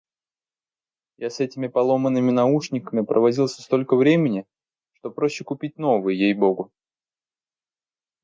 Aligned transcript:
Я 1.17 1.29
с 1.29 1.39
этими 1.41 1.67
поломанными 1.67 2.31
наушниками 2.31 3.05
провозился 3.05 3.61
столько 3.61 3.95
времени, 3.95 4.47
что 4.93 5.11
проще 5.11 5.43
купить 5.43 5.77
новые, 5.77 6.17
ей 6.17 6.33
богу! 6.33 6.71